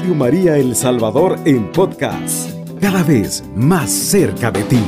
[0.00, 2.48] Radio María El Salvador en podcast,
[2.80, 4.82] cada vez más cerca de ti.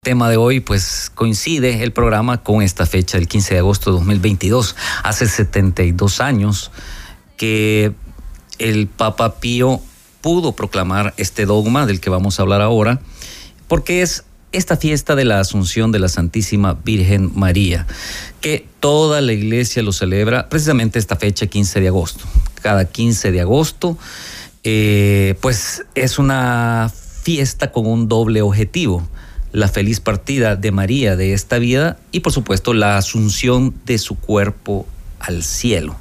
[0.00, 3.98] tema de hoy pues coincide el programa con esta fecha, el 15 de agosto de
[3.98, 6.70] 2022, hace 72 años
[7.36, 7.92] que
[8.58, 9.82] el Papa Pío
[10.22, 13.02] pudo proclamar este dogma del que vamos a hablar ahora,
[13.66, 17.86] porque es esta fiesta de la Asunción de la Santísima Virgen María,
[18.40, 22.24] que toda la iglesia lo celebra precisamente esta fecha, 15 de agosto.
[22.62, 23.98] Cada 15 de agosto,
[24.64, 26.90] eh, pues es una
[27.22, 29.06] fiesta con un doble objetivo
[29.52, 34.16] la feliz partida de María de esta vida y por supuesto la asunción de su
[34.16, 34.86] cuerpo
[35.20, 35.96] al cielo.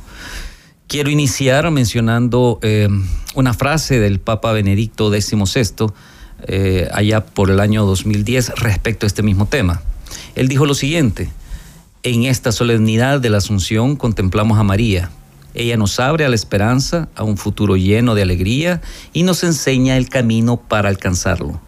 [0.87, 2.87] Quiero iniciar mencionando eh,
[3.35, 5.87] una frase del Papa Benedicto XVI
[6.43, 9.81] eh, allá por el año 2010 respecto a este mismo tema.
[10.35, 11.29] Él dijo lo siguiente,
[12.03, 15.09] en esta solemnidad de la Asunción contemplamos a María.
[15.53, 18.81] Ella nos abre a la esperanza, a un futuro lleno de alegría
[19.13, 21.59] y nos enseña el camino para alcanzarlo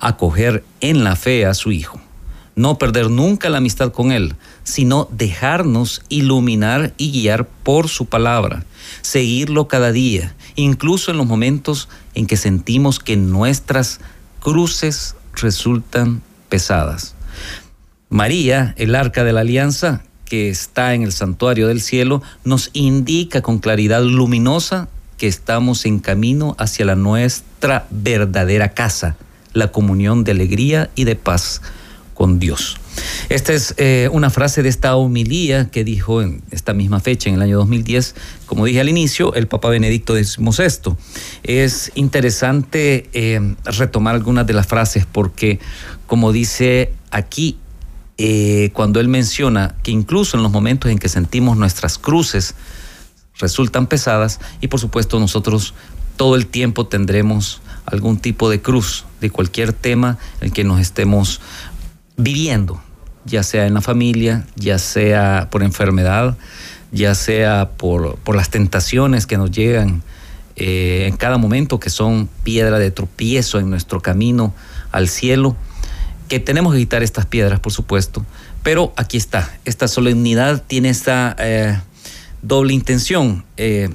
[0.00, 2.00] acoger en la fe a su Hijo.
[2.54, 8.64] No perder nunca la amistad con Él, sino dejarnos iluminar y guiar por su palabra,
[9.02, 14.00] seguirlo cada día, incluso en los momentos en que sentimos que nuestras
[14.46, 17.16] cruces resultan pesadas.
[18.10, 23.42] María, el arca de la alianza, que está en el santuario del cielo, nos indica
[23.42, 29.16] con claridad luminosa que estamos en camino hacia la nuestra verdadera casa,
[29.52, 31.60] la comunión de alegría y de paz
[32.14, 32.76] con Dios.
[33.28, 37.36] Esta es eh, una frase de esta homilía que dijo en esta misma fecha, en
[37.36, 38.14] el año 2010,
[38.46, 40.94] como dije al inicio, el Papa Benedicto XVI.
[41.42, 45.58] Es interesante eh, retomar algunas de las frases porque,
[46.06, 47.58] como dice aquí,
[48.18, 52.54] eh, cuando él menciona que incluso en los momentos en que sentimos nuestras cruces
[53.38, 55.74] resultan pesadas, y por supuesto nosotros
[56.16, 61.40] todo el tiempo tendremos algún tipo de cruz de cualquier tema en que nos estemos
[62.16, 62.82] viviendo,
[63.26, 66.36] ya sea en la familia, ya sea por enfermedad,
[66.92, 70.02] ya sea por, las tentaciones que nos llegan
[70.56, 74.54] eh, en cada momento, que son piedra de tropiezo en nuestro camino
[74.92, 75.56] al cielo,
[76.28, 78.24] que tenemos que quitar estas piedras, por supuesto,
[78.62, 81.78] pero aquí está, esta solemnidad tiene esta eh,
[82.42, 83.90] doble intención, eh,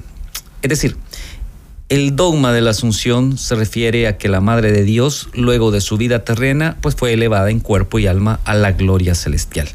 [0.62, 0.96] es decir,
[1.92, 5.82] el dogma de la Asunción se refiere a que la Madre de Dios, luego de
[5.82, 9.68] su vida terrena, pues fue elevada en cuerpo y alma a la gloria celestial.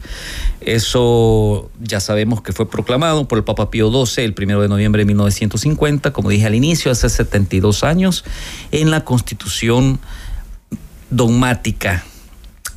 [0.60, 5.02] Eso ya sabemos que fue proclamado por el Papa Pío XII el 1 de noviembre
[5.02, 8.26] de 1950, como dije al inicio, hace 72 años,
[8.72, 10.00] en la Constitución
[11.12, 12.04] dogmática.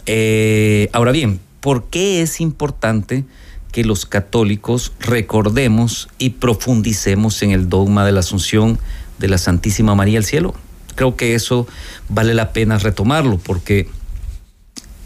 [0.04, 3.24] Eh, ahora bien, ¿por qué es importante
[3.72, 8.78] que los católicos recordemos y profundicemos en el dogma de la Asunción?
[9.20, 10.54] De la Santísima María al cielo.
[10.96, 11.68] Creo que eso
[12.08, 13.88] vale la pena retomarlo porque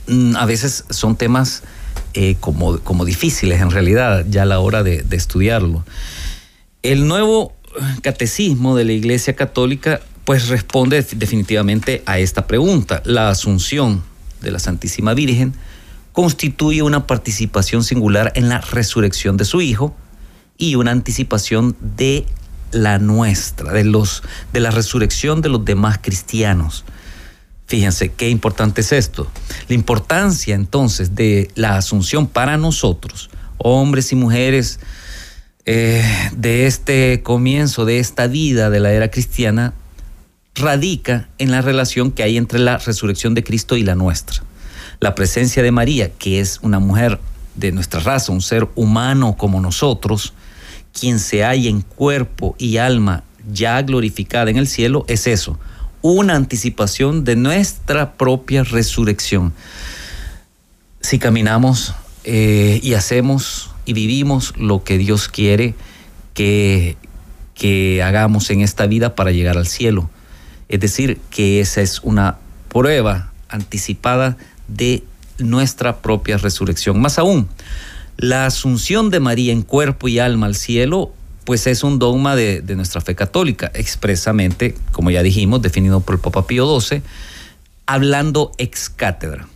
[0.07, 1.63] mm, a veces son temas
[2.15, 5.85] eh, como, como, difíciles en realidad ya a la hora de, de estudiarlo.
[6.83, 7.53] El nuevo
[8.03, 13.03] catecismo de la Iglesia Católica pues responde definitivamente a esta pregunta.
[13.05, 14.03] La asunción
[14.41, 15.55] de la Santísima Virgen
[16.13, 19.95] constituye una participación singular en la resurrección de su Hijo
[20.57, 22.27] y una anticipación de
[22.75, 26.85] la nuestra, de, los, de la resurrección de los demás cristianos.
[27.67, 29.31] Fíjense qué importante es esto.
[29.69, 34.81] La importancia entonces de la asunción para nosotros, hombres y mujeres,
[35.67, 36.05] eh,
[36.37, 39.73] de este comienzo, de esta vida de la era cristiana,
[40.55, 44.43] radica en la relación que hay entre la resurrección de Cristo y la nuestra.
[45.01, 47.19] La presencia de María, que es una mujer
[47.55, 50.35] de nuestra raza, un ser humano como nosotros,
[50.99, 55.59] quien se halla en cuerpo y alma ya glorificada en el cielo, es eso,
[56.01, 59.53] una anticipación de nuestra propia resurrección.
[61.01, 65.75] Si caminamos eh, y hacemos y vivimos lo que Dios quiere
[66.33, 66.97] que,
[67.55, 70.09] que hagamos en esta vida para llegar al cielo.
[70.69, 74.37] Es decir, que esa es una prueba anticipada
[74.69, 75.05] de
[75.39, 77.01] nuestra propia resurrección.
[77.01, 77.49] Más aún,
[78.17, 81.13] la asunción de María en cuerpo y alma al cielo,
[81.45, 86.21] pues es un dogma de, nuestra fe católica, expresamente, como ya dijimos, definido por el
[86.21, 87.03] Papa Pío XII,
[87.87, 89.47] hablando ex cátedra.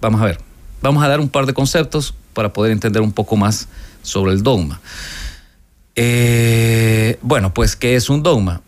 [0.00, 0.38] Vamos a ver,
[0.80, 3.68] vamos a dar un par de conceptos para poder entender un poco más
[4.02, 4.80] sobre el dogma.
[5.94, 8.62] Eh, bueno, pues, ¿qué es un dogma?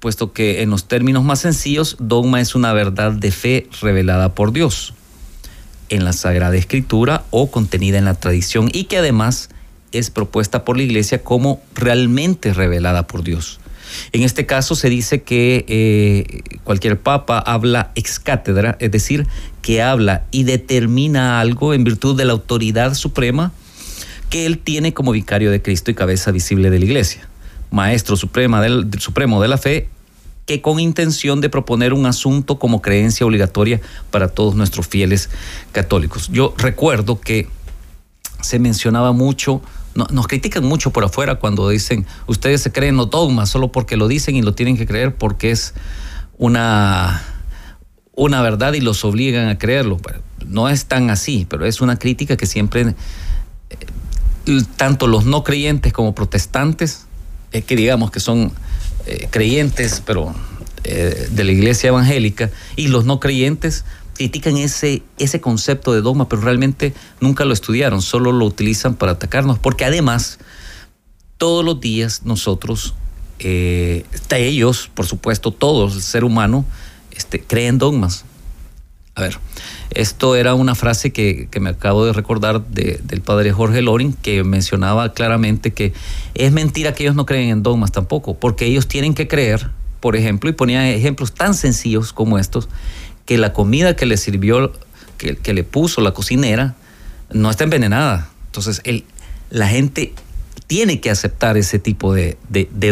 [0.00, 4.52] Puesto que en los términos más sencillos, dogma es una verdad de fe revelada por
[4.52, 4.94] Dios
[5.88, 9.50] en la Sagrada Escritura o contenida en la tradición y que además
[9.92, 13.60] es propuesta por la iglesia como realmente revelada por Dios.
[14.12, 19.26] En este caso se dice que eh, cualquier papa habla ex cátedra, es decir,
[19.62, 23.52] que habla y determina algo en virtud de la autoridad suprema
[24.30, 27.26] que él tiene como vicario de Cristo y cabeza visible de la iglesia,
[27.70, 29.88] maestro supremo de la fe,
[30.48, 35.28] que con intención de proponer un asunto como creencia obligatoria para todos nuestros fieles
[35.72, 36.30] católicos.
[36.32, 37.46] Yo recuerdo que
[38.40, 39.60] se mencionaba mucho
[39.94, 44.06] nos critican mucho por afuera cuando dicen, ustedes se creen los dogmas solo porque lo
[44.06, 45.74] dicen y lo tienen que creer porque es
[46.38, 47.20] una,
[48.14, 49.98] una verdad y los obligan a creerlo.
[50.46, 52.94] No es tan así, pero es una crítica que siempre,
[53.70, 57.06] eh, tanto los no creyentes como protestantes,
[57.50, 58.52] eh, que digamos que son
[59.08, 60.34] eh, creyentes, pero
[60.84, 63.84] de la iglesia evangélica, y los no creyentes
[64.18, 69.12] critican ese, ese concepto de dogma, pero realmente nunca lo estudiaron, solo lo utilizan para
[69.12, 70.38] atacarnos, porque además
[71.38, 72.94] todos los días nosotros,
[73.38, 76.64] eh, ellos, por supuesto, todos, el ser humano,
[77.12, 78.24] este, creen dogmas.
[79.18, 79.36] A ver,
[79.90, 85.12] esto era una frase que, me acabo de recordar del padre Jorge Loring, que mencionaba
[85.12, 85.92] claramente que
[86.34, 90.14] es mentira que ellos no creen en dogmas tampoco, porque ellos tienen que creer, por
[90.14, 92.68] ejemplo, y ponía ejemplos tan sencillos como estos,
[93.26, 94.70] que la comida que le sirvió,
[95.16, 96.76] que, le puso la cocinera,
[97.32, 98.30] no está envenenada.
[98.46, 99.04] Entonces, el,
[99.50, 100.12] la gente
[100.68, 102.38] tiene que aceptar ese tipo de,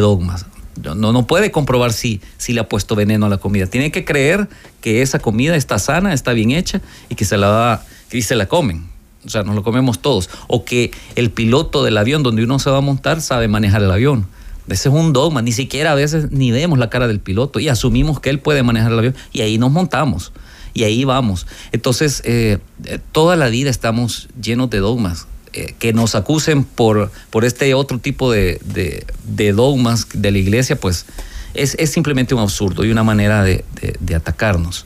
[0.01, 0.47] dogmas.
[0.83, 3.67] No, no puede comprobar si, si le ha puesto veneno a la comida.
[3.67, 4.49] Tiene que creer
[4.81, 8.37] que esa comida está sana, está bien hecha y que se la, va, que se
[8.37, 8.87] la comen.
[9.25, 10.31] O sea, nos lo comemos todos.
[10.47, 13.91] O que el piloto del avión donde uno se va a montar sabe manejar el
[13.91, 14.27] avión.
[14.69, 17.69] Ese es un dogma, ni siquiera a veces ni vemos la cara del piloto y
[17.69, 20.33] asumimos que él puede manejar el avión y ahí nos montamos
[20.77, 21.47] y ahí vamos.
[21.73, 25.27] Entonces, eh, eh, toda la vida estamos llenos de dogmas.
[25.57, 28.61] Eh, que nos acusen por, por este otro tipo de,
[29.55, 31.07] dogmas de la iglesia, pues
[31.55, 33.65] es, simplemente un absurdo y una manera de,
[33.99, 34.85] de atacarnos.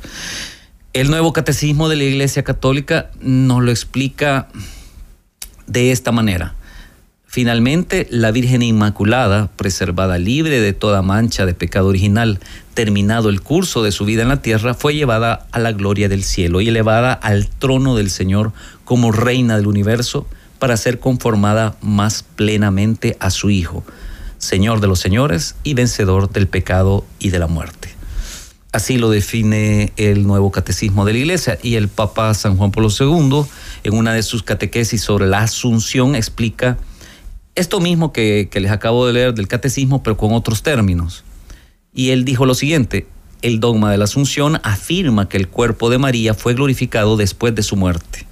[0.92, 4.46] El nuevo catecismo de la iglesia católica nos lo explica
[5.66, 6.54] de esta manera.
[7.26, 12.38] Finalmente, la Virgen Inmaculada, preservada libre de toda mancha de pecado original,
[12.74, 16.22] terminado el curso de su vida en la tierra, fue llevada a la gloria del
[16.22, 18.52] cielo y elevada al trono del Señor
[18.84, 20.28] como reina del universo
[20.60, 23.82] para ser conformada más plenamente a su Hijo,
[24.38, 27.88] Señor de los señores y vencedor del pecado y de la muerte.
[28.70, 32.88] Así lo define el nuevo catecismo de la Iglesia y el Papa San Juan Pablo
[32.88, 33.42] II,
[33.82, 36.78] en una de sus catequesis sobre la Asunción, explica
[37.56, 41.24] esto mismo que, les acabo de leer del catecismo, pero con otros términos.
[41.92, 43.08] Y él dijo lo siguiente,
[43.42, 47.62] el dogma de la Asunción afirma que el cuerpo de María fue glorificado después de
[47.62, 48.26] su muerte.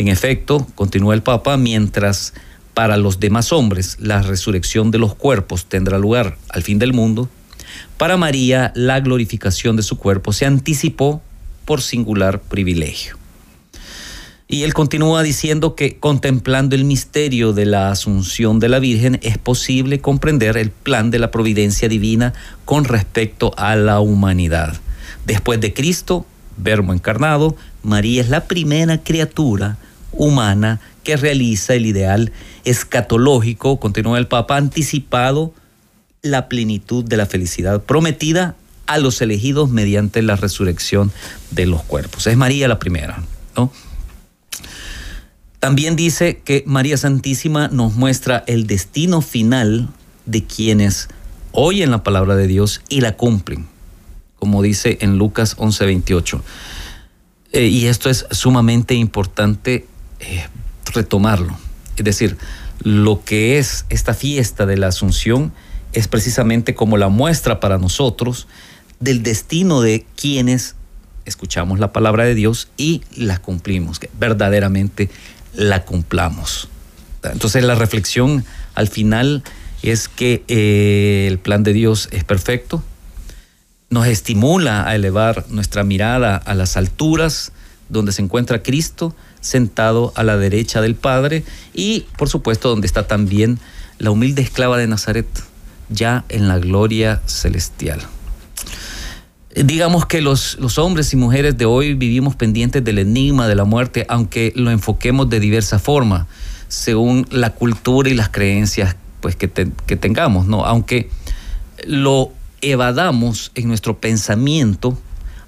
[0.00, 2.32] En efecto, continúa el Papa, mientras
[2.72, 7.28] para los demás hombres la resurrección de los cuerpos tendrá lugar al fin del mundo,
[7.98, 11.20] para María la glorificación de su cuerpo se anticipó
[11.66, 13.18] por singular privilegio.
[14.48, 19.36] Y él continúa diciendo que contemplando el misterio de la asunción de la Virgen es
[19.36, 22.32] posible comprender el plan de la providencia divina
[22.64, 24.80] con respecto a la humanidad.
[25.26, 26.24] Después de Cristo,
[26.56, 29.76] verbo encarnado, María es la primera criatura
[30.12, 32.32] humana que realiza el ideal
[32.64, 35.54] escatológico, continúa el Papa, anticipado
[36.22, 41.12] la plenitud de la felicidad prometida a los elegidos mediante la resurrección
[41.50, 42.26] de los cuerpos.
[42.26, 43.22] Es María la primera,
[43.56, 43.72] ¿no?
[45.60, 49.88] También dice que María Santísima nos muestra el destino final
[50.24, 51.08] de quienes
[51.52, 53.66] oyen la palabra de Dios y la cumplen,
[54.38, 56.42] como dice en Lucas 11:28.
[57.52, 59.86] Eh, y esto es sumamente importante
[60.20, 60.46] eh,
[60.92, 61.58] retomarlo.
[61.96, 62.36] Es decir,
[62.82, 65.52] lo que es esta fiesta de la Asunción
[65.92, 68.46] es precisamente como la muestra para nosotros
[69.00, 70.76] del destino de quienes
[71.24, 75.10] escuchamos la palabra de Dios y la cumplimos, que verdaderamente
[75.54, 76.68] la cumplamos.
[77.22, 79.42] Entonces la reflexión al final
[79.82, 82.82] es que eh, el plan de Dios es perfecto,
[83.88, 87.52] nos estimula a elevar nuestra mirada a las alturas
[87.88, 93.06] donde se encuentra Cristo sentado a la derecha del Padre y por supuesto donde está
[93.06, 93.58] también
[93.98, 95.26] la humilde esclava de Nazaret
[95.88, 98.00] ya en la gloria celestial.
[99.54, 103.64] Digamos que los, los, hombres y mujeres de hoy vivimos pendientes del enigma de la
[103.64, 106.28] muerte, aunque lo enfoquemos de diversa forma,
[106.68, 109.50] según la cultura y las creencias pues, que,
[109.86, 110.64] que tengamos, ¿no?
[110.64, 111.10] Aunque
[111.84, 114.96] lo evadamos en nuestro pensamiento,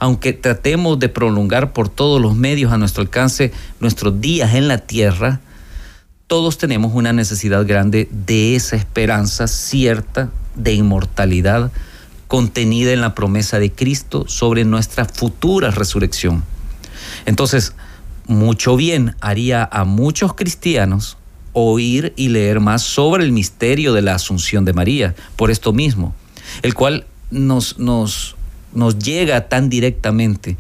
[0.03, 4.79] aunque tratemos de prolongar por todos los medios a nuestro alcance nuestros días en la
[4.79, 5.39] tierra,
[6.27, 11.71] todos tenemos una necesidad grande de esa esperanza cierta de inmortalidad
[12.27, 16.43] contenida en la promesa de Cristo sobre nuestra futura resurrección.
[17.25, 17.73] Entonces,
[18.27, 21.17] mucho bien haría a muchos cristianos
[21.53, 26.13] oír y leer más sobre el misterio de la Asunción de María, por esto mismo,
[26.63, 28.35] el cual nos, nos,
[28.73, 30.57] nos llega tan directamente,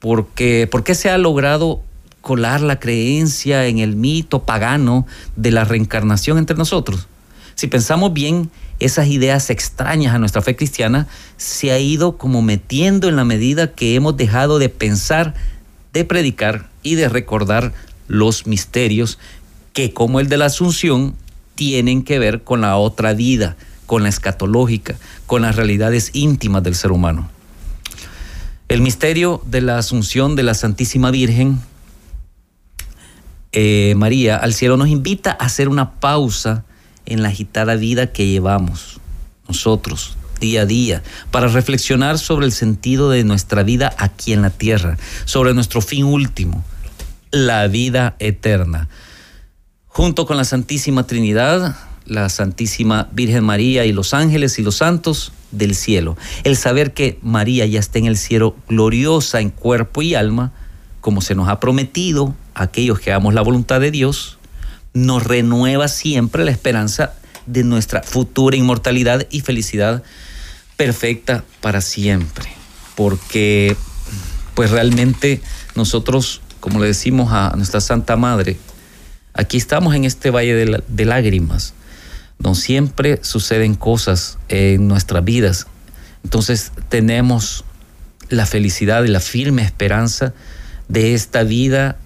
[0.00, 1.82] porque, porque se ha logrado
[2.20, 7.06] colar la creencia en el mito pagano de la reencarnación entre nosotros.
[7.54, 13.08] Si pensamos bien, esas ideas extrañas a nuestra fe cristiana se ha ido como metiendo
[13.08, 15.34] en la medida que hemos dejado de pensar,
[15.92, 17.72] de predicar y de recordar
[18.08, 19.18] los misterios
[19.72, 21.14] que como el de la Asunción
[21.54, 24.96] tienen que ver con la otra vida, con la escatológica,
[25.26, 27.30] con las realidades íntimas del ser humano.
[28.68, 31.60] El misterio de la Asunción de la Santísima Virgen
[33.52, 36.64] eh, María al cielo nos invita a hacer una pausa
[37.06, 39.00] en la agitada vida que llevamos
[39.46, 44.50] nosotros día a día, para reflexionar sobre el sentido de nuestra vida aquí en la
[44.50, 46.64] tierra, sobre nuestro fin último,
[47.30, 48.88] la vida eterna.
[49.86, 55.32] Junto con la Santísima Trinidad, la Santísima Virgen María y los ángeles y los santos
[55.50, 56.16] del cielo.
[56.44, 60.52] El saber que María ya está en el cielo gloriosa en cuerpo y alma,
[61.00, 64.38] como se nos ha prometido a aquellos que hagamos la voluntad de Dios,
[64.92, 67.12] nos renueva siempre la esperanza
[67.46, 70.02] de nuestra futura inmortalidad y felicidad
[70.76, 72.48] perfecta para siempre.
[72.94, 73.76] Porque
[74.54, 75.42] pues realmente
[75.74, 78.56] nosotros, como le decimos a nuestra Santa Madre,
[79.34, 81.74] aquí estamos en este valle de, de lágrimas,
[82.38, 85.66] donde siempre suceden cosas en nuestras vidas.
[86.24, 87.64] Entonces tenemos
[88.28, 90.34] la felicidad y la firme esperanza
[90.88, 91.98] de esta vida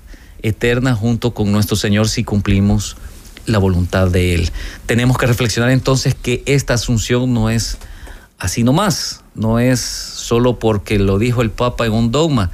[0.42, 2.96] eterna junto con nuestro Señor si cumplimos
[3.46, 4.50] la voluntad de Él.
[4.87, 7.78] Tenemos que reflexionar entonces que esta asunción no es
[8.38, 12.50] así nomás, no es solo porque lo dijo el Papa en un dogma,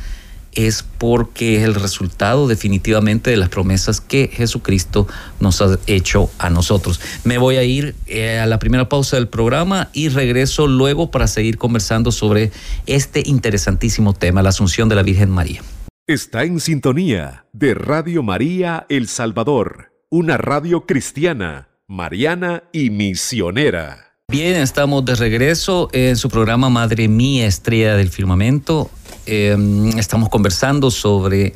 [0.56, 5.06] es porque es el resultado definitivamente de las promesas que Jesucristo
[5.38, 7.00] nos ha hecho a nosotros.
[7.24, 11.28] Me voy a ir eh, a la primera pausa del programa y regreso luego para
[11.28, 12.50] seguir conversando sobre
[12.86, 15.62] este interesantísimo tema, la Asunción de la Virgen María.
[16.06, 24.05] Está en sintonía de Radio María El Salvador, una radio cristiana, mariana y misionera.
[24.28, 28.90] Bien, estamos de regreso en su programa Madre Mía, Estrella del Firmamento.
[29.24, 31.54] Em, estamos conversando sobre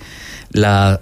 [0.53, 1.00] la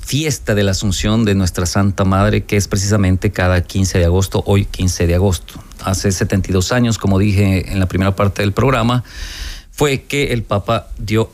[0.00, 4.44] fiesta de la Asunción de nuestra Santa Madre, que es precisamente cada 15 de agosto,
[4.46, 5.54] hoy 15 de agosto.
[5.82, 9.02] Hace 72 años, como dije en la primera parte del programa,
[9.72, 11.32] fue que el Papa dio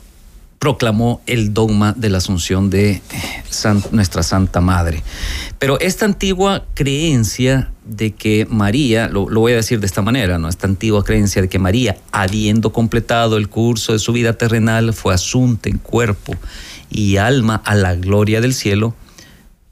[0.59, 3.01] proclamó el dogma de la asunción de
[3.91, 5.01] nuestra Santa Madre.
[5.57, 10.49] Pero esta antigua creencia de que María, lo, voy a decir de esta manera, ¿no?
[10.49, 15.13] esta antigua creencia de que María, habiendo completado el curso de su vida terrenal, fue
[15.13, 16.35] asunta en cuerpo
[16.89, 18.93] y alma a la gloria del cielo,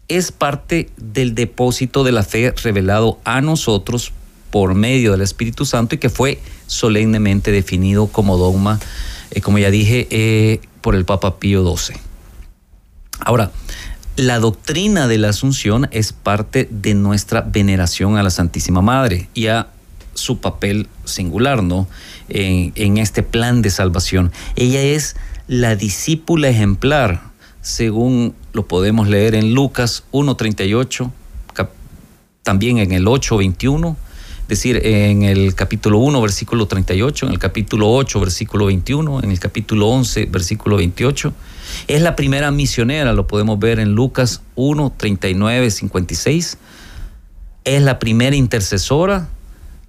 [0.07, 4.13] es parte del depósito de la fe revelado a nosotros
[4.51, 8.79] por medio del Espíritu Santo y que fue solemnemente definido como dogma,
[9.31, 11.95] eh, como ya dije, eh, por el Papa Pío XII.
[13.19, 13.51] Ahora,
[14.15, 19.47] la doctrina de la Asunción es parte de nuestra veneración a la Santísima Madre y
[19.47, 19.67] a
[20.13, 21.87] su papel singular, ¿no?
[22.29, 24.31] En, en este plan de salvación.
[24.55, 25.15] Ella es
[25.47, 27.21] la discípula ejemplar,
[27.61, 31.11] según lo podemos leer en Lucas 1.38,
[32.43, 34.06] también en el 8.21 es
[34.47, 39.39] decir, en el capítulo 1, versículo 38, en el capítulo 8, versículo 21, en el
[39.39, 41.33] capítulo 11, versículo 28.
[41.87, 46.57] Es la primera misionera, lo podemos ver en Lucas 1, 39, 56.
[47.65, 49.27] Es la primera intercesora,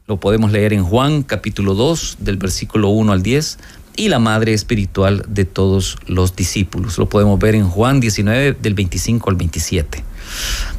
[0.06, 3.58] lo podemos leer en Juan capítulo 2, del versículo 1 al 10.
[3.96, 6.98] Y la madre espiritual de todos los discípulos.
[6.98, 10.04] Lo podemos ver en Juan 19, del 25 al 27.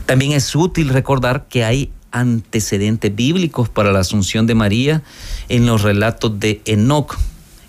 [0.05, 5.03] También es útil recordar que hay antecedentes bíblicos para la asunción de María
[5.47, 7.17] en los relatos de Enoch,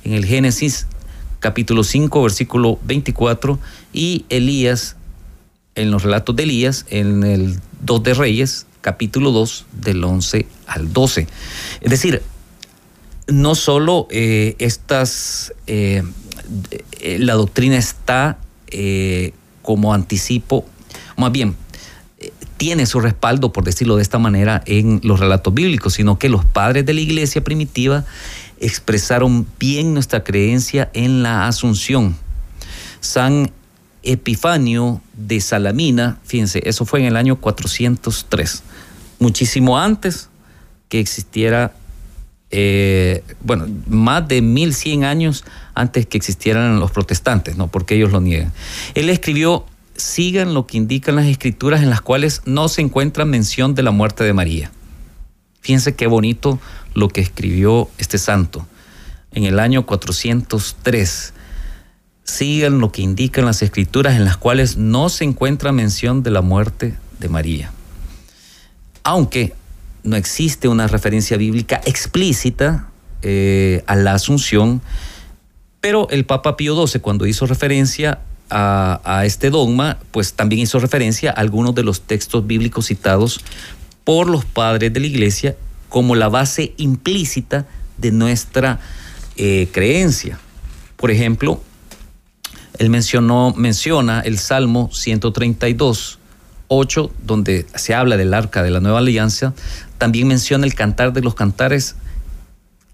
[0.04, 0.86] en el Génesis
[1.40, 3.58] capítulo 5, versículo 24,
[3.92, 4.96] y Elías,
[5.74, 10.92] en los relatos de Elías, en el 2 de Reyes, capítulo 2, del 11 al
[10.92, 11.26] 12.
[11.80, 12.22] Es decir,
[13.26, 16.02] no solo eh, estas, eh,
[17.18, 19.32] la doctrina está eh,
[19.62, 20.66] como anticipo,
[21.16, 21.56] más bien,
[22.60, 26.44] tiene su respaldo, por decirlo de esta manera, en los relatos bíblicos, sino que los
[26.44, 28.04] padres de la iglesia primitiva
[28.58, 32.18] expresaron bien nuestra creencia en la asunción.
[33.00, 33.50] San
[34.02, 38.62] Epifanio de Salamina, fíjense, eso fue en el año 403,
[39.20, 40.28] muchísimo antes
[40.90, 41.72] que existiera,
[42.50, 47.68] eh, bueno, más de 1100 años antes que existieran los protestantes, ¿no?
[47.68, 48.52] Porque ellos lo niegan.
[48.92, 49.64] Él escribió,
[50.00, 53.90] sigan lo que indican las escrituras en las cuales no se encuentra mención de la
[53.90, 54.72] muerte de María.
[55.60, 56.58] Fíjense qué bonito
[56.94, 58.66] lo que escribió este santo
[59.32, 61.34] en el año 403
[62.24, 66.42] sigan lo que indican las escrituras en las cuales no se encuentra mención de la
[66.42, 67.72] muerte de María.
[69.02, 69.54] Aunque
[70.02, 72.88] no existe una referencia bíblica explícita
[73.22, 74.80] eh, a la asunción,
[75.80, 81.30] pero el Papa Pío XII cuando hizo referencia a, este dogma, pues también hizo referencia
[81.30, 83.40] a algunos de los textos bíblicos citados
[84.04, 85.56] por los padres de la iglesia
[85.88, 87.66] como la base implícita
[87.98, 88.80] de nuestra
[89.36, 90.38] eh, creencia.
[90.96, 91.62] Por ejemplo,
[92.78, 96.18] él mencionó, menciona el Salmo 132,
[96.68, 99.52] 8, donde se habla del arca de la nueva alianza.
[99.98, 101.96] También menciona el cantar de los cantares,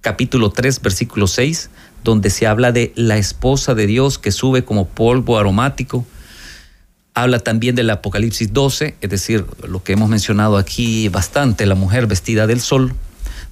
[0.01, 1.71] capítulo 3, versículo 6,
[2.07, 6.07] donde se habla de la esposa de Dios que sube como polvo aromático.
[7.15, 12.07] Habla también del Apocalipsis 12, es decir, lo que hemos mencionado aquí bastante, la mujer
[12.07, 12.95] vestida del sol.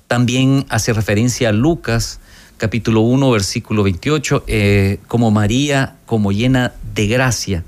[0.06, 2.20] También hace referencia a Lucas
[2.56, 7.64] capítulo 1, versículo 28, eh, como María, como llena de gracia,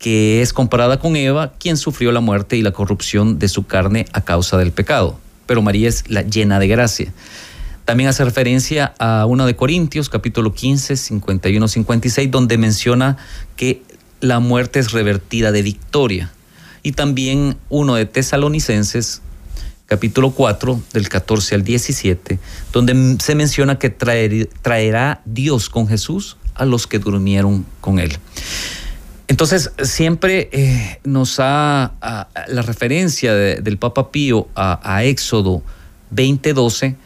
[0.00, 4.06] que es comparada con Eva, quien sufrió la muerte y la corrupción de su carne
[4.12, 5.20] a causa del pecado.
[5.46, 7.12] Pero María es la llena de gracia.
[7.86, 13.16] También hace referencia a 1 de Corintios, capítulo 15, 51-56, donde menciona
[13.54, 13.80] que
[14.20, 16.32] la muerte es revertida de victoria.
[16.82, 19.22] Y también uno de Tesalonicenses,
[19.86, 22.40] capítulo 4, del 14 al 17,
[22.72, 28.18] donde se menciona que traerá Dios con Jesús a los que durmieron con él.
[29.28, 31.92] Entonces, siempre eh, nos ha
[32.48, 35.62] la referencia del Papa Pío a, Éxodo
[36.12, 36.96] 20:12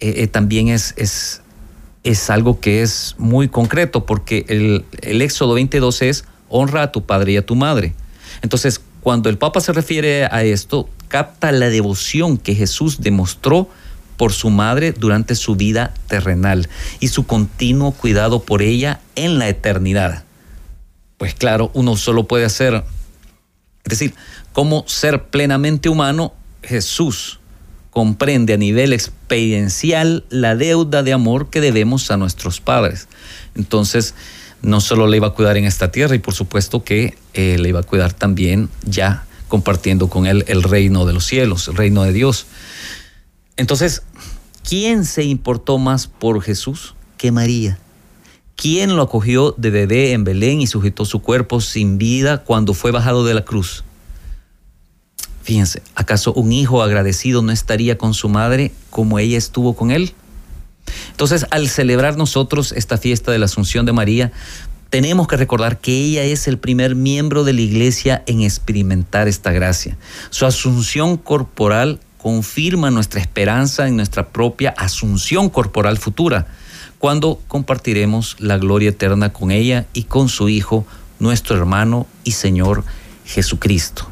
[0.00, 1.42] eh, eh, también es, es,
[2.04, 7.04] es, algo que es muy concreto, porque el, el Éxodo 20:12 es honra a tu
[7.04, 7.94] padre y a tu madre.
[8.42, 13.68] Entonces, cuando el Papa se refiere a esto, capta la devoción que Jesús demostró
[14.16, 16.68] por su madre durante su vida terrenal
[17.00, 20.24] y su continuo cuidado por ella en la eternidad.
[21.16, 22.84] Pues claro, uno solo puede hacer,
[23.84, 24.14] es decir,
[24.52, 26.32] como ser plenamente humano,
[26.62, 27.38] Jesús
[27.98, 33.08] comprende a nivel experiencial la deuda de amor que debemos a nuestros padres.
[33.56, 34.14] Entonces,
[34.62, 37.70] no solo le iba a cuidar en esta tierra y por supuesto que eh, le
[37.70, 42.04] iba a cuidar también ya compartiendo con él el reino de los cielos, el reino
[42.04, 42.46] de Dios.
[43.56, 44.04] Entonces,
[44.62, 47.80] ¿quién se importó más por Jesús que María?
[48.54, 52.92] ¿Quién lo acogió de bebé en Belén y sujetó su cuerpo sin vida cuando fue
[52.92, 53.82] bajado de la cruz?
[55.48, 60.12] Fíjense, ¿acaso un hijo agradecido no estaría con su madre como ella estuvo con él?
[61.10, 64.30] Entonces, al celebrar nosotros esta fiesta de la Asunción de María,
[64.90, 69.50] tenemos que recordar que ella es el primer miembro de la iglesia en experimentar esta
[69.50, 69.96] gracia.
[70.28, 76.46] Su asunción corporal confirma nuestra esperanza en nuestra propia asunción corporal futura,
[76.98, 80.84] cuando compartiremos la gloria eterna con ella y con su Hijo,
[81.18, 82.84] nuestro hermano y Señor
[83.24, 84.10] Jesucristo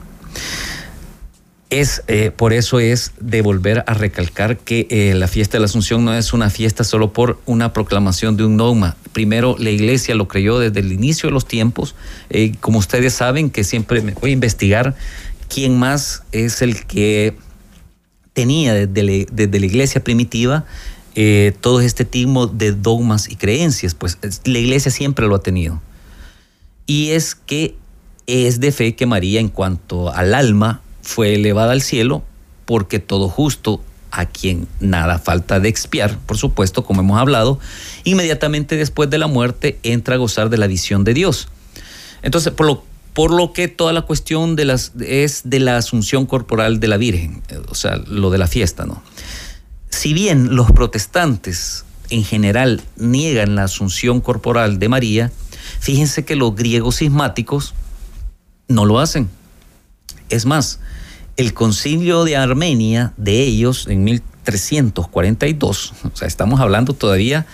[1.70, 5.64] es eh, por eso es de volver a recalcar que eh, la fiesta de la
[5.64, 8.96] Asunción no es una fiesta solo por una proclamación de un dogma.
[9.12, 11.96] Primero, la Iglesia lo creyó desde el inicio de los tiempos.
[12.30, 14.94] Eh, como ustedes saben, que siempre me voy a investigar
[15.48, 17.36] quién más es el que
[18.32, 20.64] tenía desde, desde la Iglesia primitiva
[21.62, 23.94] todo este tipo de dogmas y creencias.
[23.94, 25.80] Pues la Iglesia siempre lo ha tenido.
[26.84, 27.74] Y es que
[28.26, 32.24] es de fe que María, en cuanto al alma, fue elevada al cielo
[32.64, 37.60] porque todo justo a quien nada falta de expiar, por supuesto, como hemos hablado,
[38.04, 41.48] inmediatamente después de la muerte entra a gozar de la visión de Dios.
[42.22, 46.26] Entonces, por lo, por lo que toda la cuestión de las, es de la asunción
[46.26, 49.02] corporal de la Virgen, o sea, lo de la fiesta, ¿no?
[49.90, 55.32] Si bien los protestantes en general niegan la asunción corporal de María,
[55.78, 57.74] fíjense que los griegos sismáticos
[58.66, 59.28] no lo hacen.
[60.28, 60.80] Es más,
[61.36, 67.46] el concilio de Armenia de ellos en 1342, o sea, estamos hablando todavía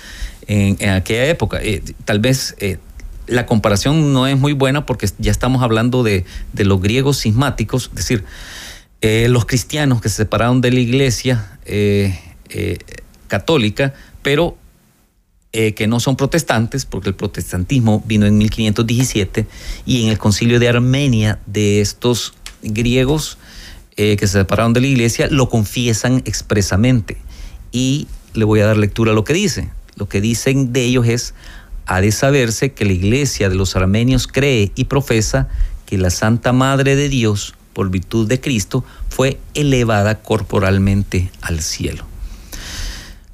[0.47, 2.79] en, aquella época, eh, tal vez eh,
[3.27, 7.95] la comparación no es muy buena porque ya estamos hablando de, los griegos sismáticos, es
[7.95, 8.25] decir,
[9.01, 11.49] eh, los cristianos que se separaron de la iglesia
[13.29, 14.57] católica, pero
[15.53, 19.47] que no son protestantes, porque el protestantismo vino en 1517,
[19.87, 23.39] y en el concilio de Armenia de estos griegos
[23.97, 27.19] eh, que se separaron de la iglesia, lo confiesan expresamente.
[27.73, 29.71] Y le voy a dar lectura a lo que dice.
[29.97, 31.35] Lo que dicen de ellos es,
[31.87, 35.49] ha de saberse que la iglesia de los armenios cree y profesa
[35.87, 42.07] que la Santa Madre de Dios, por virtud de Cristo, fue elevada corporalmente al cielo.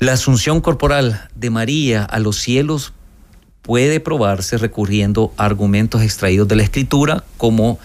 [0.00, 2.92] La asunción corporal de María a los cielos
[3.62, 7.78] puede probarse recurriendo a argumentos extraídos de la Escritura, como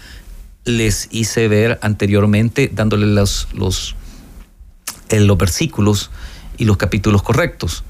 [0.65, 3.95] les hice ver anteriormente, dándole los, los,
[5.10, 6.12] eh, los versículos
[6.58, 7.84] y los capítulos correctos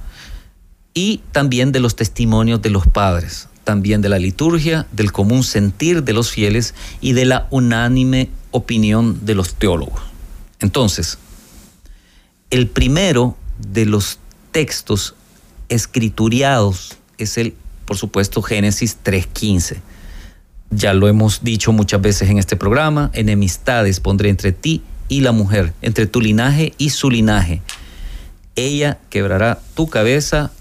[0.93, 6.03] y también de los testimonios de los padres, también de la liturgia, del común sentir
[6.03, 10.01] de los fieles y de la unánime opinión de los teólogos.
[10.59, 11.17] Entonces,
[12.49, 14.19] el primero de los
[14.51, 15.15] textos
[15.69, 17.55] escrituriados es el,
[17.85, 19.81] por supuesto, Génesis 3.15.
[20.75, 25.31] Ya lo hemos dicho muchas veces en este programa, enemistades pondré entre ti y la
[25.31, 27.61] mujer, entre tu linaje y su linaje.
[28.55, 30.51] Ella quebrará tu cabeza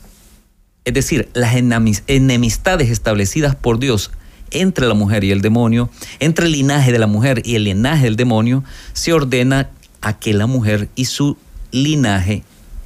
[0.85, 4.11] es decir, las enemistades establecidas por Dios
[4.51, 8.05] entre la mujer y el demonio, entre el linaje de la mujer y el linaje
[8.05, 9.71] del demonio, se ordena
[10.01, 11.37] a que la mujer y su
[11.71, 12.43] linaje,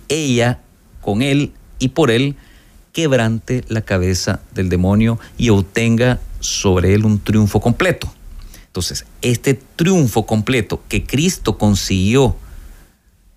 [0.08, 0.60] ella
[1.00, 2.36] con él y por él,
[2.92, 8.12] quebrante la cabeza del demonio y obtenga sobre él un triunfo completo.
[8.66, 12.36] Entonces, este triunfo completo que Cristo consiguió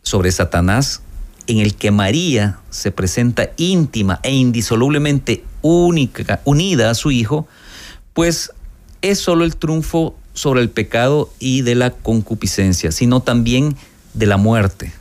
[0.01, 1.01] sobre Satanás
[1.47, 7.47] en el que María se presenta íntima e indisolublemente única, unida a su Hijo,
[8.13, 8.51] pues
[9.01, 13.75] es solo el triunfo sobre el pecado y de la concupiscencia, sino también
[14.13, 14.93] de la muerte.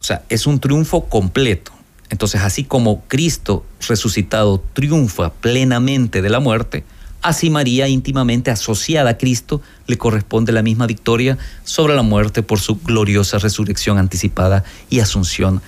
[0.00, 1.72] O sea, es un triunfo completo.
[2.10, 6.84] Entonces, así como Cristo resucitado triunfa plenamente de la muerte,
[7.22, 12.60] Así María, íntimamente asociada a Cristo, le corresponde la misma victoria sobre la muerte por
[12.60, 15.60] su gloriosa resurrección anticipada y asunción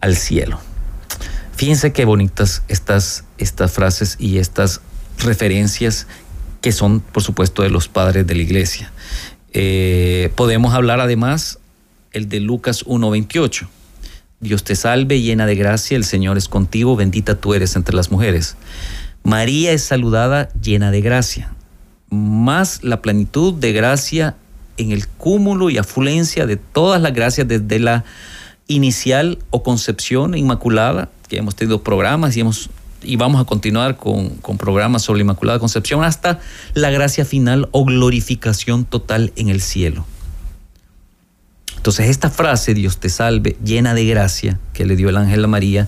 [0.00, 0.58] al cielo.
[1.54, 4.80] Fíjense qué bonitas estas, estas frases y estas
[5.18, 6.06] referencias
[6.62, 8.90] que son, por supuesto, de los padres de la iglesia.
[9.52, 11.58] Eh, podemos hablar además
[12.12, 13.68] el de Lucas 1.28.
[14.40, 18.12] Dios te salve, llena de gracia, el Señor es contigo, bendita tú eres entre las
[18.12, 18.56] mujeres.
[19.24, 21.52] María es saludada llena de gracia,
[22.08, 24.36] más la plenitud de gracia
[24.76, 28.04] en el cúmulo y afluencia de todas las gracias desde la
[28.68, 32.70] inicial o concepción inmaculada, que hemos tenido programas y, hemos,
[33.02, 36.38] y vamos a continuar con, con programas sobre la Inmaculada Concepción, hasta
[36.74, 40.06] la gracia final o glorificación total en el cielo.
[41.78, 45.46] Entonces esta frase, Dios te salve, llena de gracia, que le dio el ángel a
[45.46, 45.86] María,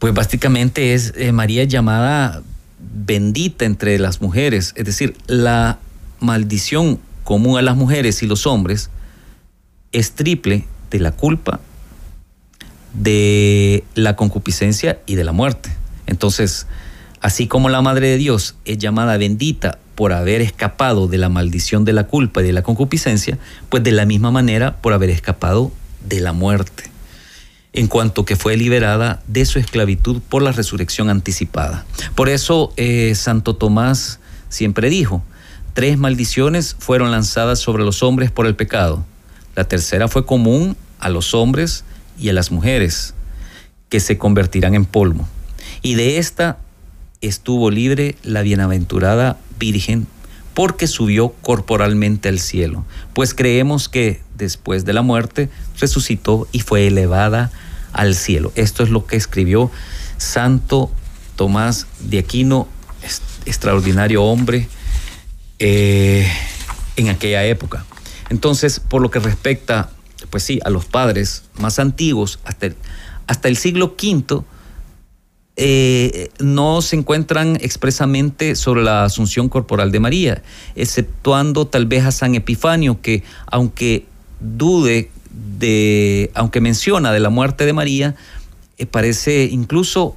[0.00, 2.42] pues básicamente es eh, María llamada
[2.80, 5.78] bendita entre las mujeres, es decir, la
[6.18, 8.90] maldición común a las mujeres y los hombres
[9.92, 11.60] es triple de la culpa,
[12.92, 15.70] de la concupiscencia y de la muerte.
[16.06, 16.66] Entonces,
[17.20, 21.84] así como la Madre de Dios es llamada bendita por haber escapado de la maldición
[21.84, 23.36] de la culpa y de la concupiscencia,
[23.68, 25.72] pues de la misma manera por haber escapado
[26.08, 26.84] de la muerte
[27.72, 31.84] en cuanto que fue liberada de su esclavitud por la resurrección anticipada.
[32.14, 35.24] Por eso eh, Santo Tomás siempre dijo,
[35.74, 39.04] tres maldiciones fueron lanzadas sobre los hombres por el pecado.
[39.56, 41.82] La tercera fue común a los hombres
[42.16, 43.14] y a las mujeres,
[43.88, 45.28] que se convertirán en polvo.
[45.82, 46.58] Y de esta
[47.20, 50.06] estuvo libre la bienaventurada Virgen
[50.54, 56.88] porque subió corporalmente al cielo, pues creemos que después de la muerte resucitó y fue
[56.88, 57.52] elevada
[57.92, 58.50] al cielo.
[58.56, 59.70] Esto es lo que escribió
[60.16, 60.90] Santo
[61.36, 62.66] Tomás de Aquino,
[63.46, 64.68] extraordinario hombre
[65.60, 66.28] eh,
[66.96, 67.84] en aquella época.
[68.28, 69.90] Entonces, por lo que respecta,
[70.30, 72.76] pues sí, a los padres más antiguos, hasta el,
[73.28, 74.42] hasta el siglo V,
[75.60, 80.42] eh, no se encuentran expresamente sobre la asunción corporal de María,
[80.76, 84.06] exceptuando tal vez a San Epifanio, que aunque
[84.38, 85.10] dude
[85.58, 88.14] de, aunque menciona de la muerte de María,
[88.78, 90.14] eh, parece incluso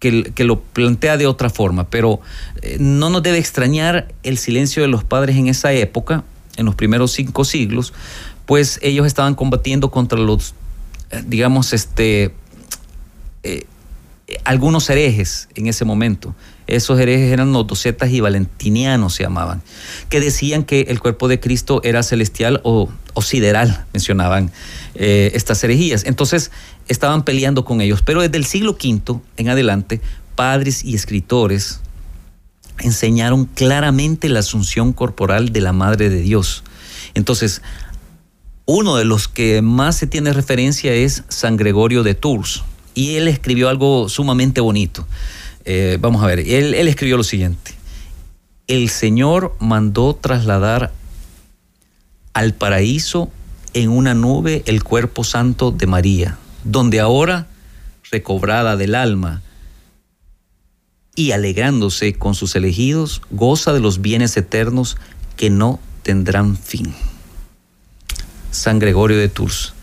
[0.00, 2.18] que, lo plantea de otra forma, pero
[2.60, 6.24] eh, no nos debe extrañar el silencio de los padres en esa época,
[6.56, 7.92] en los primeros cinco siglos,
[8.44, 10.56] pues ellos estaban combatiendo contra los,
[11.28, 12.34] digamos, este,
[14.44, 16.34] algunos herejes en ese momento.
[16.66, 19.62] Esos herejes eran los docetas y valentinianos se llamaban,
[20.08, 22.88] que decían que el cuerpo de Cristo era celestial o
[23.20, 24.50] sideral, mencionaban
[24.94, 26.04] eh, estas herejías.
[26.06, 26.50] Entonces
[26.88, 28.02] estaban peleando con ellos.
[28.02, 30.00] Pero desde el siglo V en adelante,
[30.34, 31.80] padres y escritores
[32.78, 36.64] enseñaron claramente la asunción corporal de la Madre de Dios.
[37.14, 37.62] Entonces,
[38.66, 42.64] uno de los que más se tiene referencia es San Gregorio de Tours.
[42.94, 45.06] Y él escribió algo sumamente bonito.
[45.64, 47.72] Eh, vamos a ver, él, él escribió lo siguiente.
[48.66, 50.92] El Señor mandó trasladar
[52.32, 53.30] al paraíso
[53.74, 57.48] en una nube el cuerpo santo de María, donde ahora,
[58.10, 59.42] recobrada del alma
[61.16, 64.96] y alegrándose con sus elegidos, goza de los bienes eternos
[65.36, 66.94] que no tendrán fin.
[68.50, 69.74] San Gregorio de Tours.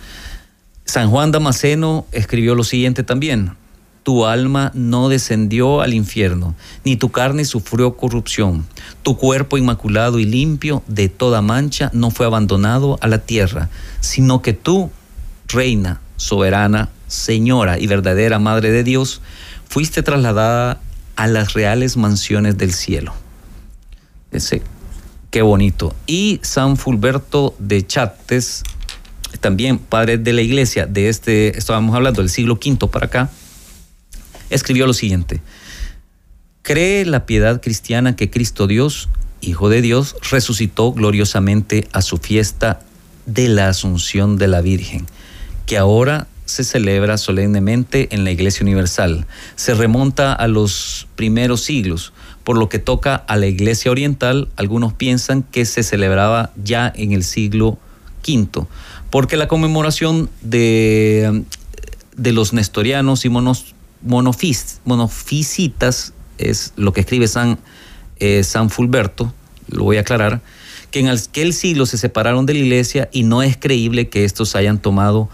[0.91, 3.55] San Juan Damasceno escribió lo siguiente también.
[4.03, 8.65] Tu alma no descendió al infierno, ni tu carne sufrió corrupción.
[9.01, 13.69] Tu cuerpo inmaculado y limpio de toda mancha no fue abandonado a la tierra,
[14.01, 14.91] sino que tú,
[15.47, 19.21] reina, soberana, señora y verdadera Madre de Dios,
[19.69, 20.81] fuiste trasladada
[21.15, 23.13] a las reales mansiones del cielo.
[24.33, 24.61] Ese,
[25.29, 25.95] qué bonito.
[26.05, 28.63] Y San Fulberto de Chates,
[29.39, 33.29] también padre de la iglesia de este, estábamos hablando del siglo V para acá,
[34.49, 35.41] escribió lo siguiente.
[36.61, 39.09] Cree la piedad cristiana que Cristo Dios,
[39.41, 42.81] Hijo de Dios, resucitó gloriosamente a su fiesta
[43.25, 45.07] de la Asunción de la Virgen,
[45.65, 49.25] que ahora se celebra solemnemente en la Iglesia Universal.
[49.55, 52.13] Se remonta a los primeros siglos,
[52.43, 57.13] por lo que toca a la Iglesia Oriental, algunos piensan que se celebraba ya en
[57.13, 57.79] el siglo
[58.27, 58.65] V,
[59.09, 61.43] porque la conmemoración de,
[62.15, 67.59] de los nestorianos y monos, monofisitas es lo que escribe San,
[68.19, 69.33] eh, San Fulberto,
[69.67, 70.41] lo voy a aclarar,
[70.91, 74.55] que en aquel siglo se separaron de la iglesia y no es creíble que estos
[74.55, 75.29] hayan tomado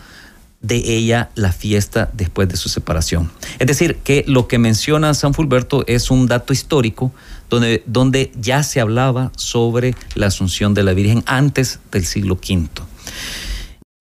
[0.62, 3.32] de ella la fiesta después de su separación.
[3.60, 7.14] Es decir, que lo que menciona San Fulberto es un dato histórico
[7.50, 12.68] donde, donde ya se hablaba sobre la asunción de la Virgen antes del siglo V.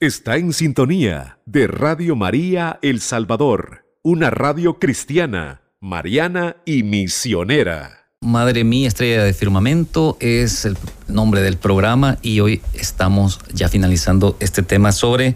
[0.01, 8.07] Está en sintonía de Radio María El Salvador una radio cristiana, mariana y misionera.
[8.21, 14.37] Madre mía, estrella de firmamento es el nombre del programa y hoy estamos ya finalizando
[14.39, 15.35] este tema sobre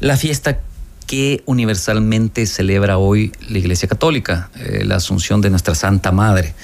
[0.00, 0.60] la fiesta
[1.06, 6.54] que universalmente celebra hoy la Iglesia Católica, eh, la Asunción de nuestra Santa Madre.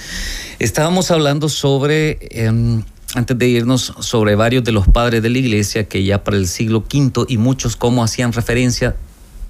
[0.58, 2.82] Estábamos hablando sobre, em,
[3.14, 6.46] antes de irnos, sobre varios de los padres de la Iglesia que ya para el
[6.46, 8.96] siglo V y muchos como hacían referencia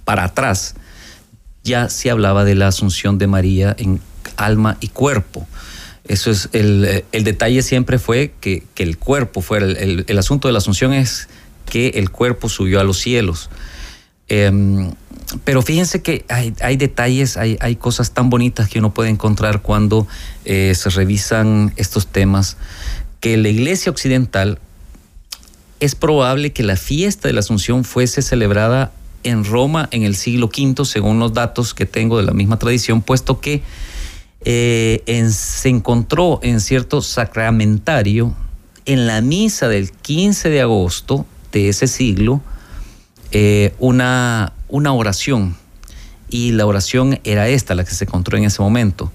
[0.04, 0.76] para atrás
[1.64, 4.00] ya se hablaba de la asunción de María en
[4.36, 5.48] alma y cuerpo.
[6.06, 10.92] Eso es el, detalle siempre fue que, el cuerpo fuera, el, asunto de la asunción
[10.92, 11.28] es
[11.64, 13.48] que el cuerpo subió a los cielos.
[14.28, 14.92] Em,
[15.44, 20.06] pero fíjense que hay, detalles, hay, cosas tan bonitas que uno puede encontrar cuando
[20.44, 22.56] eh, se revisan estos temas,
[23.20, 24.58] que la iglesia occidental
[25.80, 30.46] es probable que la fiesta de la Asunción fuese celebrada en Roma en el siglo
[30.46, 33.62] V, según los datos que tengo de la misma tradición, puesto que
[34.44, 38.34] eh, se encontró en cierto sacramentario
[38.84, 42.42] en la misa del 15 de agosto de ese siglo
[43.34, 45.56] eh, una, una oración.
[46.30, 49.12] Y la oración era esta, la que se encontró en ese momento.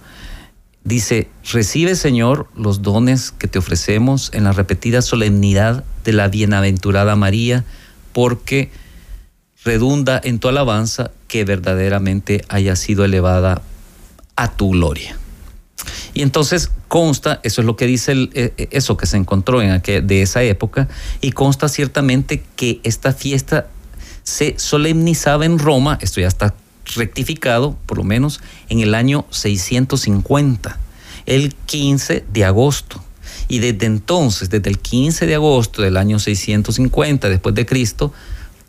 [0.84, 7.16] Dice, recibe Señor los dones que te ofrecemos en la repetida solemnidad de la bienaventurada
[7.16, 7.64] María,
[8.12, 8.70] porque
[9.64, 13.62] redunda en tu alabanza que verdaderamente haya sido elevada
[14.36, 15.18] a tu gloria.
[16.14, 19.72] Y entonces consta, eso es lo que dice eh, eh, eso que se encontró en
[19.72, 20.90] aquel, de esa época,
[21.22, 23.68] y consta ciertamente que esta fiesta
[24.24, 26.54] se solemnizaba en Roma, esto ya está
[26.96, 30.80] rectificado, por lo menos, en el año 650,
[31.26, 33.04] el 15 de agosto.
[33.48, 38.14] Y desde entonces, desde el 15 de agosto del año 650 después de Cristo,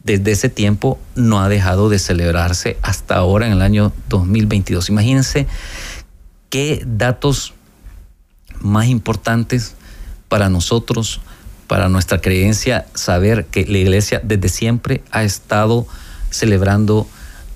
[0.05, 4.89] desde ese tiempo no ha dejado de celebrarse hasta ahora en el año 2022.
[4.89, 5.47] Imagínense
[6.49, 7.53] qué datos
[8.61, 9.75] más importantes
[10.29, 11.21] para nosotros,
[11.71, 15.87] para nuestra creencia, saber que la iglesia desde siempre ha estado
[16.29, 17.07] celebrando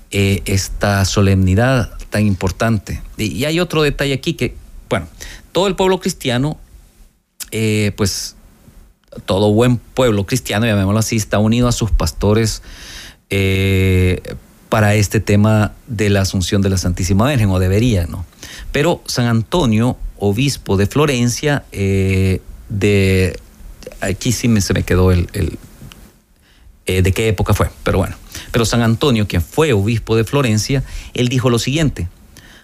[0.09, 3.01] eh, esta solemnidad tan importante.
[3.17, 4.55] Y, hay otro detalle aquí que,
[4.89, 5.09] bueno,
[5.51, 6.57] todo el pueblo cristiano,
[7.51, 8.37] eh, pues
[9.25, 12.61] todo buen pueblo cristiano, llamémoslo así, está unido a sus pastores
[13.29, 14.21] eh,
[14.69, 18.25] para este tema de la asunción de la Santísima Virgen, o debería, ¿no?
[18.71, 22.41] Pero San Antonio, obispo de Florencia, de
[24.01, 25.27] aquí sí me, se me quedó el,
[26.85, 28.15] eh, de qué época fue, pero bueno.
[28.51, 32.07] Pero San Antonio, quien fue obispo de Florencia, él dijo lo siguiente,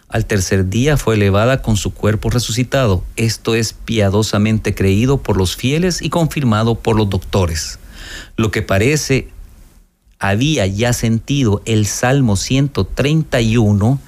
[0.09, 3.03] al tercer día fue elevada con su cuerpo resucitado.
[3.15, 7.79] Esto es piadosamente creído por los fieles y confirmado por los doctores.
[8.35, 9.29] Lo que parece
[10.19, 13.99] había ya sentido el Salmo 131,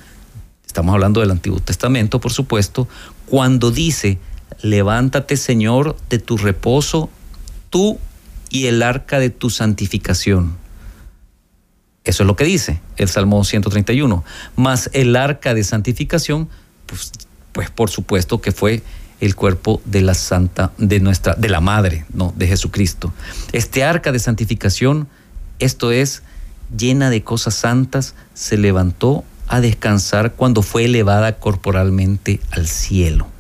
[0.65, 2.87] estamos hablando del Antiguo Testamento, por supuesto,
[3.25, 4.19] cuando dice,
[4.63, 7.11] levántate Señor de tu reposo,
[7.69, 7.99] tú
[8.49, 10.55] y el arca de tu santificación.
[12.05, 14.23] Eso es lo que dice el Salmo 131.
[14.55, 16.49] Más el arca de santificación,
[16.87, 17.11] pues,
[17.51, 18.81] pues por supuesto que fue
[19.19, 23.13] el cuerpo de la santa, de nuestra, de la madre, no, de Jesucristo.
[23.51, 25.07] Este arca de santificación,
[25.59, 26.23] esto es,
[26.75, 33.32] llena de cosas santas, se levantó a descansar cuando fue elevada corporalmente al cielo.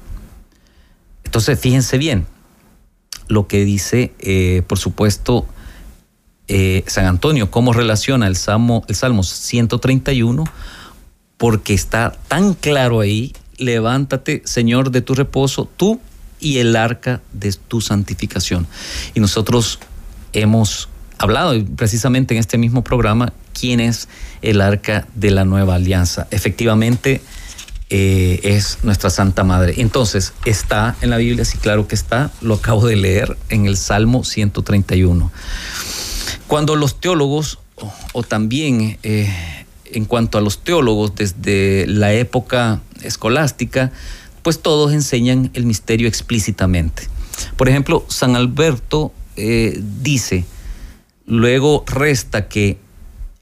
[1.33, 2.27] Entonces, fíjense bien
[3.27, 5.47] lo que dice, eh, por supuesto,
[6.47, 10.43] eh, San Antonio, cómo relaciona el Salmo, el Salmo 131,
[11.37, 15.99] porque está tan claro ahí, levántate, Señor, de tu reposo, tú
[16.39, 18.67] y el arca de tu santificación.
[19.15, 19.79] Y nosotros
[20.33, 24.07] hemos hablado precisamente en este mismo programa quién es
[24.43, 26.27] el arca de la nueva alianza.
[26.29, 27.23] Efectivamente,
[27.89, 29.75] eh, es nuestra Santa Madre.
[29.77, 33.77] Entonces, está en la Biblia, sí, claro que está, lo acabo de leer en el
[33.77, 35.31] Salmo 131.
[36.47, 37.59] Cuando los teólogos,
[38.13, 39.31] o, también eh,
[39.85, 43.91] en cuanto a los teólogos desde la época escolástica,
[44.41, 47.07] pues todos enseñan el misterio explícitamente.
[47.57, 50.45] Por ejemplo, San Alberto eh, dice,
[51.25, 52.77] luego resta que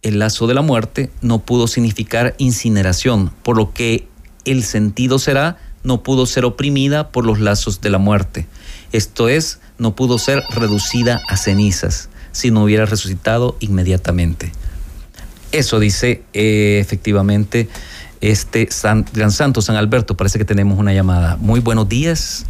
[0.02, 4.08] el lazo de la muerte no pudo significar incineración, por lo que
[4.46, 8.48] el sentido será no pudo ser oprimida por los lazos de la muerte.
[8.92, 14.52] Esto es, no pudo ser reducida a cenizas si no hubiera resucitado inmediatamente.
[15.52, 17.68] Eso dice eh, efectivamente
[18.22, 18.70] este
[19.14, 20.16] gran santo San Alberto.
[20.16, 21.38] Parece que tenemos una llamada.
[21.38, 22.46] Muy buenos días.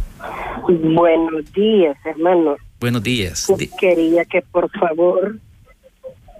[0.68, 2.56] Buenos días, hermano.
[2.78, 3.48] Buenos días.
[3.78, 5.38] Quería que por favor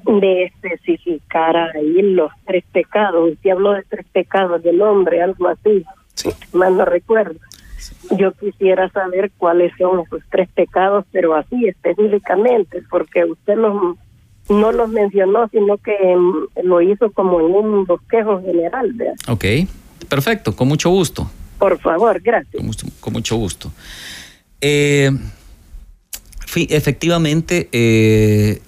[0.07, 3.33] me especificara ahí los tres pecados.
[3.43, 5.85] Si hablo de tres pecados del hombre, algo así.
[6.53, 7.39] Más no recuerdo.
[8.17, 13.97] Yo quisiera saber cuáles son esos tres pecados, pero así específicamente, porque usted los,
[14.49, 15.97] no los mencionó, sino que
[16.63, 18.95] lo hizo como en un bosquejo general.
[19.29, 19.45] Ok,
[20.09, 21.29] perfecto, con mucho gusto.
[21.59, 22.61] Por favor, gracias.
[23.01, 23.71] Con mucho, gusto.
[24.61, 25.11] Eh,
[26.57, 28.61] efectivamente, eh,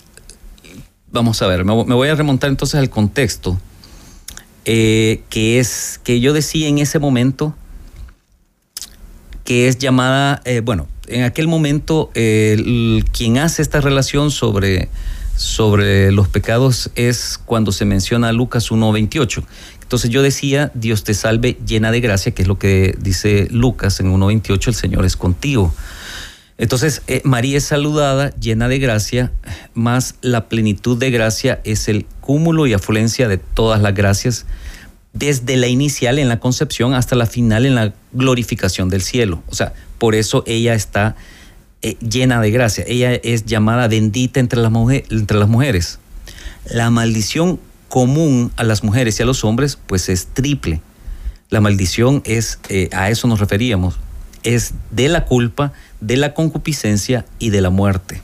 [1.14, 3.58] vamos a ver, me, voy a remontar entonces al contexto,
[4.64, 7.54] eh, que es que yo decía en ese momento
[9.44, 14.88] que es llamada, eh, bueno, en aquel momento quien hace esta relación sobre,
[15.36, 19.44] sobre los pecados es cuando se menciona Lucas 1.28.
[19.82, 24.00] Entonces yo decía, Dios te salve llena de gracia, que es lo que dice Lucas
[24.00, 25.72] en 1.28, el Señor es contigo.
[26.56, 29.32] Entonces, eh, María es saludada, llena de gracia,
[29.74, 34.46] más la plenitud de gracia es el cúmulo y afluencia de todas las gracias
[35.14, 39.42] desde la inicial en la concepción hasta la final en la glorificación del cielo.
[39.48, 41.16] O sea, por eso ella está
[41.82, 42.84] eh, llena de gracia.
[42.86, 45.98] Ella es llamada bendita entre las, mujeres.
[46.68, 50.80] La maldición común a las mujeres y a los hombres, pues es triple.
[51.48, 54.00] La maldición es, eh, a eso nos referíamos,
[54.44, 58.20] es de la culpa, de la concupiscencia y de la muerte.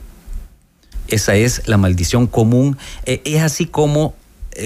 [1.07, 2.77] Esa es la maldición común.
[3.05, 4.15] Eh, es así como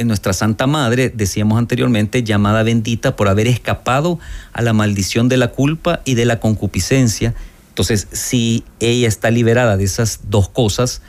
[0.04, 4.20] nuestra Santa Madre, decíamos anteriormente, llamada bendita por haber escapado
[4.52, 7.36] a la maldición de la culpa y de la concupiscencia.
[7.70, 11.02] Entonces, si ella está liberada de esas dos cosas,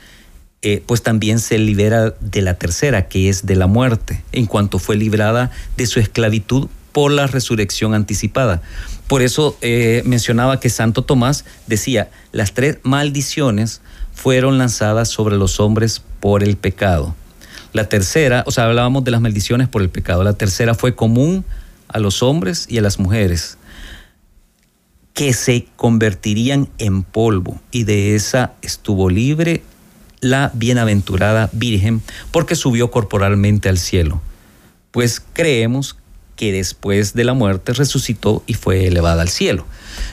[0.63, 4.79] eh, pues también se libera de la tercera, que es de la muerte, en cuanto
[4.79, 8.63] fue librada de su esclavitud por la resurrección anticipada.
[9.09, 13.81] Por eso eh, mencionaba que Santo Tomás decía, las tres maldiciones
[14.12, 17.14] fueron lanzadas sobre los hombres por el pecado.
[17.73, 20.25] La tercera, o sea, hablábamos de las maldiciones por el pecado.
[20.25, 21.45] La tercera fue común
[21.89, 23.59] a los hombres y a las mujeres,
[25.12, 27.61] que se convertirían en polvo.
[27.70, 29.62] Y de esa estuvo libre
[30.20, 32.03] la bienaventurada Virgen,
[32.33, 34.20] porque subió corporalmente al cielo.
[34.91, 35.97] Pues creemos
[36.37, 39.66] que después de la muerte resucitó y fue elevada al cielo.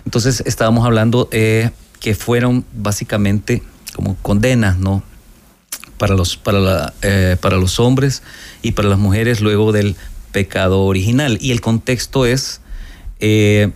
[0.06, 1.70] Entonces estábamos hablando eh,
[2.00, 3.62] que fueron básicamente
[3.94, 5.04] como condenas, ¿no?
[6.04, 8.24] para los, para, eh, para los hombres
[8.62, 9.96] y para las mujeres luego del
[10.34, 11.38] pecado original.
[11.40, 12.60] Y el contexto es,
[13.22, 13.72] eh,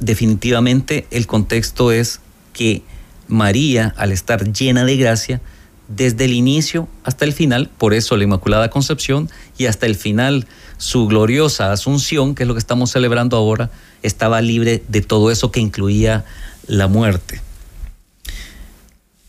[0.00, 2.20] definitivamente el contexto es
[2.52, 2.82] que
[3.28, 5.40] María, al estar llena de gracia,
[5.88, 10.46] desde el inicio hasta el final, por eso la Inmaculada Concepción y hasta el final
[10.76, 13.70] su gloriosa Asunción, que es lo que estamos celebrando ahora,
[14.02, 16.24] estaba libre de todo eso que incluía
[16.66, 17.40] la muerte.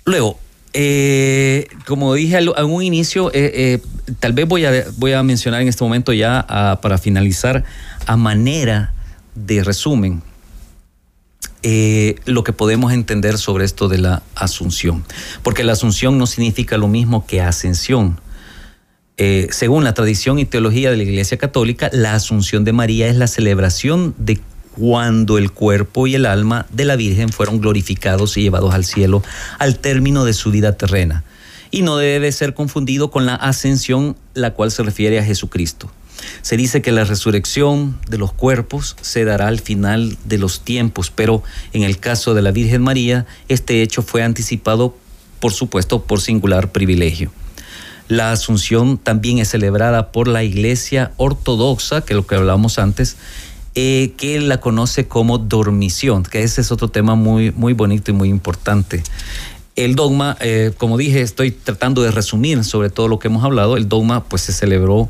[0.05, 0.37] Luego,
[0.73, 3.81] eh, como dije a un inicio, eh, eh,
[4.19, 7.63] tal vez voy a, voy a mencionar en este momento ya para finalizar
[8.05, 8.93] a manera
[9.33, 10.21] de resumen
[12.25, 15.03] lo que podemos entender sobre esto de la asunción.
[15.43, 18.19] Porque la asunción no significa lo mismo que ascensión.
[19.17, 23.27] según la tradición y teología de la Iglesia Católica, la asunción de María es la
[23.27, 24.39] celebración de
[24.79, 29.21] cuando el cuerpo y el alma de la Virgen fueron glorificados y llevados al cielo
[29.59, 31.23] al término de su vida terrena.
[31.69, 35.91] Y no debe ser confundido con la ascensión, la cual se refiere a Jesucristo.
[36.41, 41.11] Se dice que la resurrección de los cuerpos se dará al final de los tiempos,
[41.13, 41.43] pero
[41.73, 44.95] en el caso de la Virgen María, este hecho fue anticipado,
[45.39, 47.31] por supuesto, por singular privilegio.
[48.07, 53.17] La Asunción también es celebrada por la Iglesia Ortodoxa, que es lo que hablábamos antes,
[53.75, 58.15] eh, que la conoce como dormición, que ese es otro tema muy, muy bonito y
[58.15, 59.03] muy importante.
[59.75, 63.77] El dogma, eh, como dije, estoy tratando de resumir sobre todo lo que hemos hablado.
[63.77, 65.07] El dogma pues se celebró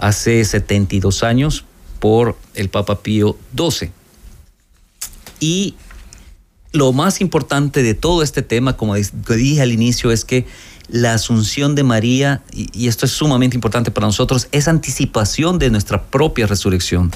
[0.00, 1.64] hace 72 años
[2.00, 3.90] por el Papa Pío XII.
[5.38, 5.74] Y
[6.72, 10.46] lo más importante de todo este tema, como dije al inicio, es que
[10.88, 16.02] la asunción de María, y esto es sumamente importante para nosotros, es anticipación de nuestra
[16.02, 17.12] propia resurrección.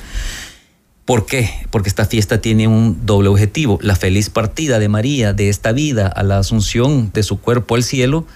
[1.05, 1.51] ¿Por qué?
[1.71, 6.07] Porque esta fiesta tiene un doble objetivo, la feliz partida de María de esta vida
[6.07, 8.27] a la asunción de su cuerpo al cielo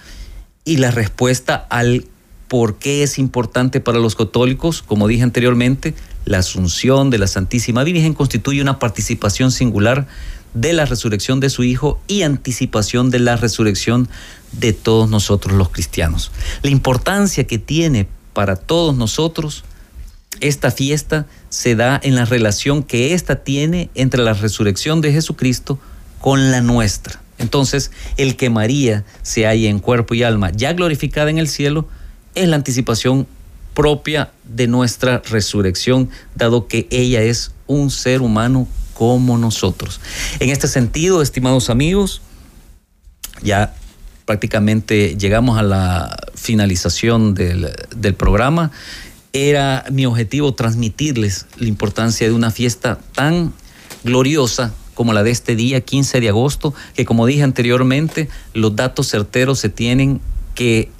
[0.65, 2.05] y la respuesta al
[2.49, 5.93] por qué es importante para los católicos, como dije anteriormente,
[6.25, 10.07] la asunción de la Santísima Virgen constituye una participación singular
[10.53, 14.09] de la resurrección de su Hijo y anticipación de la resurrección
[14.51, 16.31] de todos nosotros los cristianos.
[16.63, 19.63] La importancia que tiene para todos nosotros
[20.41, 25.79] esta fiesta se da en la relación que ésta tiene entre la resurrección de Jesucristo
[26.19, 27.21] con la nuestra.
[27.37, 31.87] Entonces, el que María se halla en cuerpo y alma ya glorificada en el cielo
[32.35, 33.27] es la anticipación
[33.73, 40.01] propia de nuestra resurrección, dado que ella es un ser humano como nosotros.
[40.39, 42.21] En este sentido, estimados amigos,
[43.41, 43.73] ya
[44.25, 48.71] prácticamente llegamos a la finalización del, del programa
[49.33, 53.53] era mi objetivo transmitirles la importancia de una fiesta tan
[54.03, 59.09] gloriosa como la de este día, 15 de agosto, que como dije anteriormente, los datos
[59.09, 60.19] certeros se tienen
[60.55, 60.91] que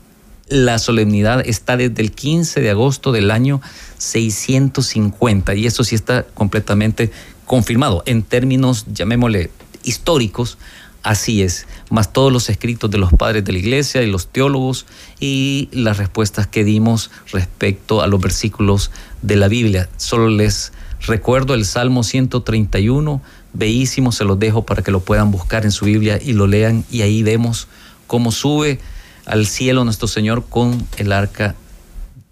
[0.50, 3.62] la solemnidad está desde el 15 de agosto del año
[3.98, 7.12] 650 y eso sí está completamente
[7.46, 9.52] confirmado en términos, llamémosle,
[9.84, 10.58] históricos.
[11.02, 14.86] Así es, más todos los escritos de los padres de la iglesia y los teólogos
[15.20, 18.92] y las respuestas que dimos respecto a los versículos
[19.22, 19.88] de la Biblia.
[19.96, 20.74] Solo les
[21.08, 23.22] recuerdo el Salmo 131,
[23.54, 26.84] bellísimo, se los dejo para que lo puedan buscar en su Biblia y lo lean
[26.92, 27.70] y ahí vemos
[28.06, 28.80] cómo sube
[29.30, 31.56] al cielo nuestro Señor con el arca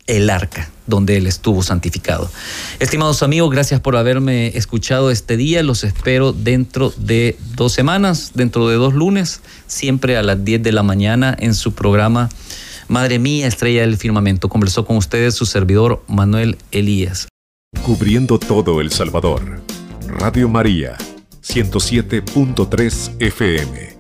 [0.08, 2.32] el arca donde Él estuvo santificado.
[2.80, 5.62] Estimados amigos, gracias por haberme escuchado este día.
[5.62, 10.72] Los espero dentro de dos semanas, dentro de dos lunes, siempre a las 10 de
[10.72, 12.30] la mañana en su programa
[12.88, 14.48] Madre Mía, Estrella del Firmamento.
[14.50, 17.28] Conversó con ustedes su servidor Manuel Elías.
[17.84, 19.62] Cubriendo todo El Salvador.
[20.08, 20.98] Radio María,
[21.44, 23.97] 107.3 FM.